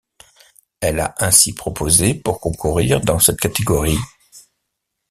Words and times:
Elle 0.79 0.99
a 0.99 1.13
ainsi 1.19 1.53
proposé 1.53 2.15
pour 2.15 2.39
concourir 2.39 3.01
dans 3.01 3.19
cette 3.19 3.39
catégorie. 3.39 3.99